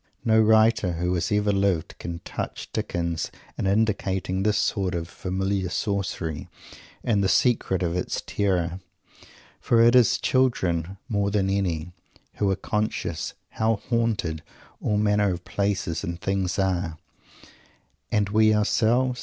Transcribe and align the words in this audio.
No 0.25 0.41
writer 0.41 0.93
who 0.93 1.13
has 1.13 1.31
ever 1.31 1.51
lived 1.51 1.93
can 1.99 2.21
touch 2.25 2.71
Dickens 2.73 3.29
in 3.55 3.67
indicating 3.67 4.41
this 4.41 4.57
sort 4.57 4.95
of 4.95 5.07
familiar 5.07 5.69
sorcery 5.69 6.47
and 7.03 7.23
the 7.23 7.29
secret 7.29 7.83
of 7.83 7.95
its 7.95 8.21
terror. 8.25 8.79
For 9.59 9.79
it 9.79 9.95
is 9.95 10.17
children, 10.17 10.97
more 11.07 11.29
than 11.29 11.51
any, 11.51 11.91
who 12.37 12.49
are 12.49 12.55
conscious 12.55 13.35
how 13.49 13.75
"haunted" 13.75 14.41
all 14.81 14.97
manner 14.97 15.31
of 15.31 15.45
places 15.45 16.03
and 16.03 16.19
things 16.19 16.57
are. 16.57 16.97
And 18.11 18.25
people 18.25 18.41
themselves! 18.49 19.19